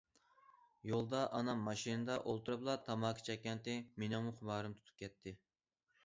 يولدا 0.91 1.17
ئانام 1.39 1.59
ماشىنىدا 1.65 2.15
ئولتۇرۇپلا 2.31 2.75
تاماكا 2.87 3.25
چەككەنتى، 3.27 3.75
مېنىڭمۇ 4.05 4.33
خۇمارىم 4.39 4.73
تۇتۇپ 4.79 4.97
كەتتى. 5.03 5.35